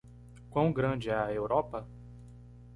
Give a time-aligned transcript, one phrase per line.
[0.49, 1.87] Quão grande é a Europa?